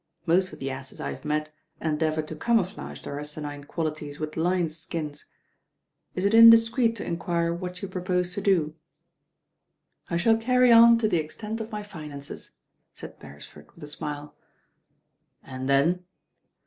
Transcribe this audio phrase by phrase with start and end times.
[0.25, 4.75] Most of the asses I have met endeavour to camouflage their asinine qualities with lions'
[4.75, 5.25] skins.
[6.15, 8.73] Is it indiscreet to enquire what you propose to do?"
[10.09, 12.49] "I shall carry on to the extent of my finances."
[12.95, 14.35] •aid Bcresford with a smile.
[15.43, 16.03] "And then?"